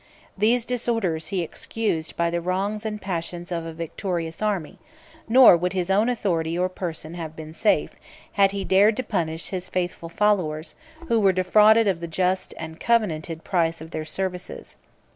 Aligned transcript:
48 0.33 0.39
These 0.39 0.65
disorders 0.65 1.27
he 1.27 1.43
excused 1.43 2.17
by 2.17 2.31
the 2.31 2.41
wrongs 2.41 2.87
and 2.87 2.99
passions 2.99 3.51
of 3.51 3.67
a 3.67 3.71
victorious 3.71 4.41
army; 4.41 4.79
nor 5.29 5.55
would 5.55 5.73
his 5.73 5.91
own 5.91 6.09
authority 6.09 6.57
or 6.57 6.69
person 6.69 7.13
have 7.13 7.35
been 7.35 7.53
safe, 7.53 7.91
had 8.31 8.49
he 8.49 8.65
dared 8.65 8.97
to 8.97 9.03
punish 9.03 9.49
his 9.49 9.69
faithful 9.69 10.09
followers, 10.09 10.73
who 11.07 11.19
were 11.19 11.31
defrauded 11.31 11.87
of 11.87 11.99
the 11.99 12.07
just 12.07 12.55
and 12.57 12.79
covenanted 12.79 13.43
price 13.43 13.79
of 13.79 13.91
their 13.91 14.03
services. 14.03 14.75